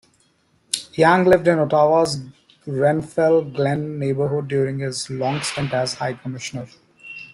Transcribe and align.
Yang 0.95 1.25
lived 1.27 1.47
in 1.47 1.59
Ottawa's 1.59 2.19
Grenfell 2.65 3.43
Glen 3.43 3.99
neighborhood 3.99 4.47
during 4.47 4.79
his 4.79 5.11
long 5.11 5.43
stint 5.43 5.75
as 5.75 5.93
High 5.93 6.13
Commissioner. 6.13 6.65